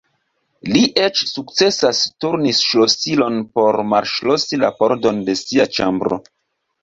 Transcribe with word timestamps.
Li 0.75 0.79
eĉ 1.07 1.19
sukcesas 1.31 1.99
turni 2.25 2.53
ŝlosilon 2.61 3.37
por 3.57 3.77
malŝlosi 3.91 4.59
la 4.65 4.71
pordon 4.81 5.23
de 5.29 5.39
sia 5.43 5.69
ĉambro. 5.79 6.19